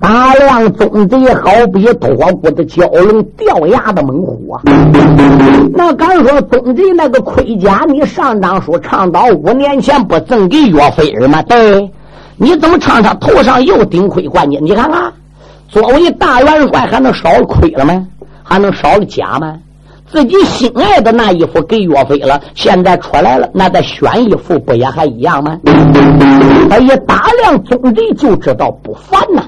[0.00, 4.62] 大量宗贼好比脱骨的蛟龙，掉牙的猛虎啊！
[5.74, 11.42] 那敢说宗贼那个盔甲，你上当说唱到五年前不赠给岳飞儿吗？
[11.42, 11.90] 对，
[12.36, 14.58] 你怎么唱上头上又顶盔冠呢？
[14.62, 15.12] 你看看，
[15.68, 18.06] 作为大元帅，还能少亏了吗？
[18.42, 19.54] 还能少了甲吗？
[20.10, 25.58] 自己心爱的那一副给岳飞了，现在出来了，那再选一副不也还一样吗？
[26.70, 29.42] 他一打量宗贼，就知道不凡呐。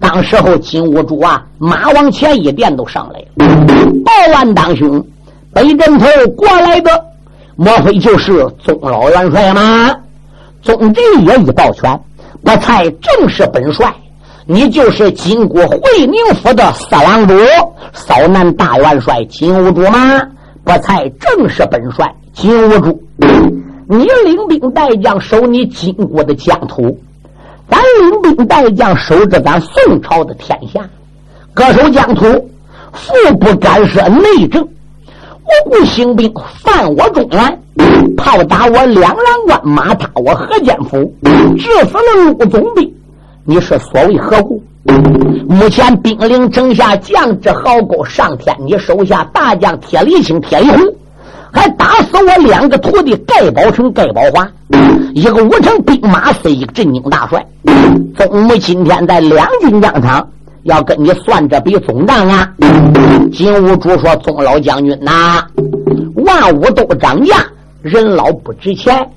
[0.00, 3.56] 当时候金兀术啊，马往前一垫都上来了。
[4.04, 5.04] 报万当兄，
[5.52, 6.06] 北镇头
[6.36, 6.90] 过来的，
[7.56, 9.94] 莫非就是宗老元帅吗？
[10.62, 12.00] 宗贼也一抱拳，
[12.42, 13.92] 不才正是本帅。
[14.50, 17.34] 你就是金国会宁府的四郎主，
[17.92, 20.22] 扫南大元帅金兀术吗？
[20.64, 23.02] 不才正是本帅金兀术。
[23.86, 26.98] 你领兵带将守你金国的疆土。
[27.68, 30.80] 咱领兵带将守着咱宋朝的天下，
[31.52, 32.24] 各守疆土，
[32.94, 36.32] 父不干涉内政，无故兴兵
[36.64, 41.12] 犯我中原，炮打我两郎关，马踏我河间府，
[41.58, 42.90] 致死了陆总兵。
[43.50, 44.62] 你是所谓何故？
[45.48, 50.78] 目前兵临城下，将之壕沟上天，你手下大将铁力青、铁力红。
[51.50, 54.46] 还打死我两个徒弟盖宝成、盖宝华，
[55.14, 57.42] 一个五城兵马司，一个镇军大帅。
[58.18, 60.28] 宗母今天在两军疆场，
[60.64, 62.52] 要跟你算这笔总账啊！
[63.32, 65.42] 金兀术说：“宗老将军呐，
[66.16, 67.36] 万物都涨价，
[67.80, 69.08] 人老不值钱。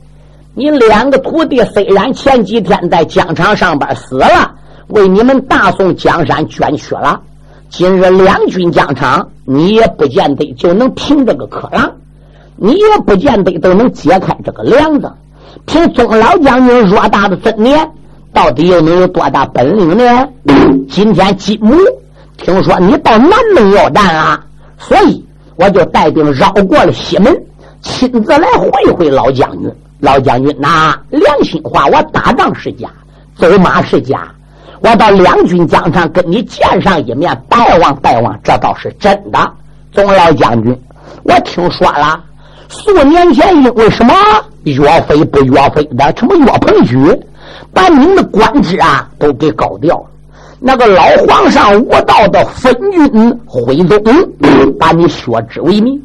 [0.54, 4.52] 你两个徒弟虽然前几天在疆场上边死了，
[4.88, 7.22] 为你们大宋江山捐躯了，
[7.70, 11.92] 今日两军疆场，你也不见得就能平这个可狼。”
[12.64, 15.12] 你也不见得都能解开这个梁子。
[15.66, 17.90] 凭宗老将军偌大的尊年，
[18.32, 20.28] 到底又能有多大本领呢？
[20.88, 21.76] 今天金母
[22.38, 24.46] 听说你到南门要战啊，
[24.78, 25.26] 所以
[25.56, 27.36] 我就带兵绕过了西门，
[27.82, 29.72] 亲自来会会老将军。
[30.02, 32.90] 老将军呐，良心话，我打仗是假，
[33.36, 34.28] 走马是假，
[34.82, 39.52] 我到两军疆场跟你见上一面，拜望拜望，这倒是真的。
[39.92, 40.76] 总老将军，
[41.24, 42.20] 我听说了。
[42.68, 44.14] 数年前，因为什么
[44.64, 46.98] 岳飞不岳飞的，什么岳鹏举，
[47.74, 50.11] 把您的官职啊都给搞掉了。
[50.64, 54.00] 那个老皇上无道的分军徽宗，
[54.80, 56.00] 把你削职为民。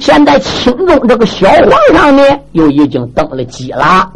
[0.00, 4.10] 现在清中这个小皇上呢，又已经登了基了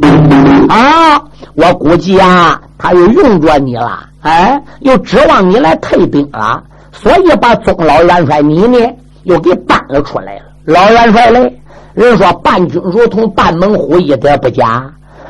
[0.67, 1.23] 啊！
[1.55, 6.61] 我估计啊，他又用着你了，哎，又指望你来退兵了，
[6.91, 8.77] 所以把宗老元帅你呢，
[9.23, 10.41] 又给搬了出来了。
[10.65, 11.61] 老元帅嘞。
[11.93, 14.83] 人说伴君如同伴猛虎，一点不假。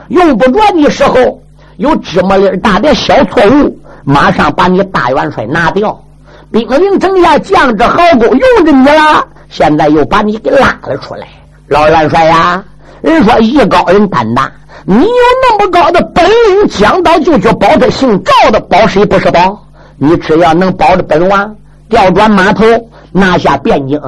[0.10, 1.40] 用不着你时候，
[1.78, 6.02] 有芝麻粒大的小错误，马上把你大元帅拿掉。
[6.50, 9.28] 兵临城下，将之壕沟，用着你了。
[9.50, 11.28] 现在又把你给拉了出来，
[11.68, 12.64] 老元帅呀！
[13.02, 14.50] 人说艺高人胆大，
[14.86, 19.62] 你有那么高的本领，讲到就去保他姓赵的，保谁不是保？
[19.98, 21.54] 你只要能保着本王，
[21.90, 22.64] 调转马头，
[23.12, 24.02] 拿下汴京，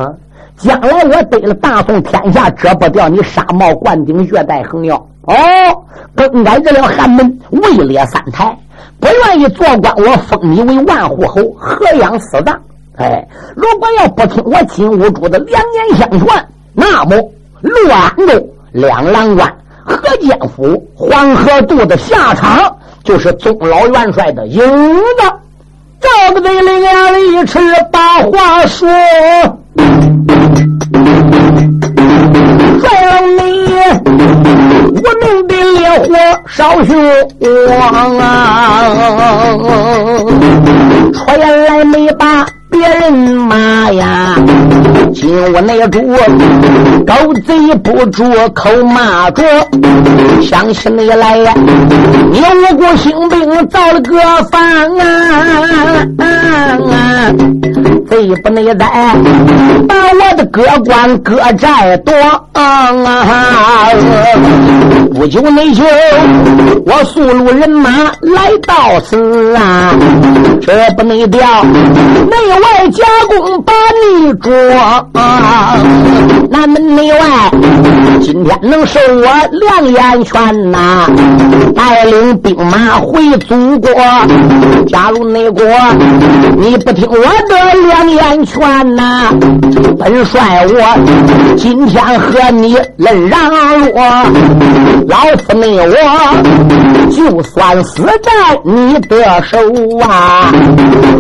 [0.56, 4.96] 将来我得了大宋天下，折不掉你纱帽冠顶、月带横腰。
[5.24, 5.36] 哦，
[6.16, 8.58] 更改这了寒门，位列三台。
[9.00, 12.60] 不愿意做官，我封你为万户侯，何养死葬？
[12.98, 17.16] 哎，如果要不听我金兀术的良言相劝，那么
[17.62, 25.24] 洛安州两郎关、河间府、黄河渡的下场，就是宗老元帅的影子。
[26.02, 27.60] 赵子林两里吃
[27.92, 28.88] 把话说，
[36.40, 36.96] 烈火烧熊
[37.68, 38.84] 王啊，
[41.14, 44.36] 出来没把别人骂呀，
[45.14, 46.00] 金屋内主
[47.06, 48.24] 狗贼不住
[48.54, 49.44] 口骂着，
[50.42, 51.54] 想起你来呀，
[52.32, 54.20] 你无辜兴兵造了个
[54.52, 54.62] 反
[55.00, 55.06] 啊，
[56.20, 57.32] 啊
[58.10, 58.86] 贼不内在
[59.88, 62.14] 把我的哥官哥债夺
[62.60, 63.90] 啊。
[65.16, 65.84] 不久内就，
[66.86, 67.90] 我速路人马
[68.22, 69.94] 来到此啊，
[70.62, 73.74] 这不内调，内外夹攻把
[74.16, 74.54] 你捉
[75.14, 75.76] 啊，
[76.50, 77.20] 南门内外，
[78.22, 81.06] 今天能受我两眼拳呐，
[81.76, 83.92] 带领兵马回祖国。
[84.88, 85.64] 假如内国
[86.58, 89.34] 你不听我的两眼拳呐，
[90.00, 93.40] 本帅我今天和你论让
[93.94, 94.26] 我。
[95.08, 95.96] 老夫没我，
[97.10, 98.32] 就算死在
[98.64, 99.58] 你的手
[100.08, 100.52] 啊！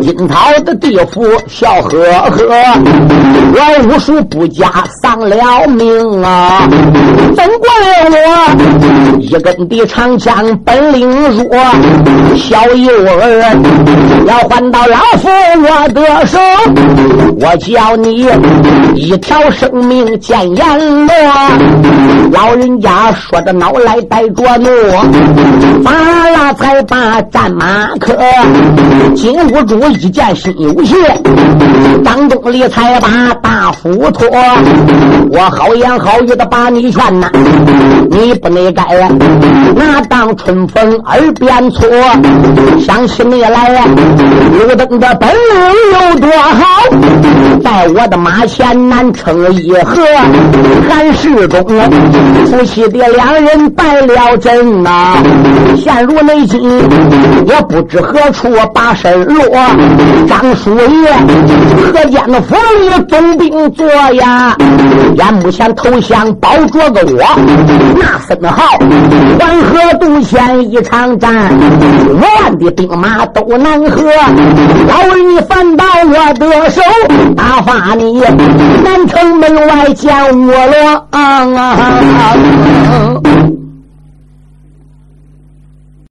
[0.03, 1.97] 金涛的地府笑呵
[2.30, 2.45] 呵，
[3.55, 3.57] 我
[3.88, 4.71] 武术不佳
[5.01, 6.69] 丧了命啊！
[8.01, 11.43] 我一根的长枪本领弱，
[12.35, 15.27] 小幼儿要换到老夫
[15.61, 16.37] 我的手，
[17.39, 18.27] 我叫你
[18.95, 21.13] 一条生命见阎罗！
[22.31, 23.69] 老人家说的恼。
[23.79, 24.69] 来带着怒，
[25.83, 25.91] 发
[26.29, 28.13] 了才把战马克。
[29.15, 30.95] 金兀术一见心有谢，
[32.03, 34.27] 张东里才把大斧托。
[35.31, 37.31] 我好言好语的把你劝呐，
[38.09, 38.83] 你不能该
[39.75, 41.87] 那当春风耳边错。
[42.79, 43.83] 想起你来呀，
[44.53, 46.63] 刘登的本领有多好，
[47.63, 50.01] 在我的马前难称一合。
[50.89, 51.63] 韩世忠
[52.45, 53.69] 夫妻的两人。
[53.75, 55.15] 败了阵呐，
[55.77, 59.43] 陷入内急，我不知何处把身落。
[60.27, 61.11] 张叔爷，
[61.93, 64.55] 河间的府里总兵坐呀，
[65.15, 67.23] 眼目前投降包着个我，
[67.99, 68.63] 那分号
[69.39, 71.51] 黄河渡险一场战，
[72.07, 74.03] 五万的兵马都难和。
[74.88, 76.82] 老儿你反到我的手，
[77.36, 78.21] 打发你
[78.84, 80.13] 南城门外见
[80.47, 82.36] 我了啊！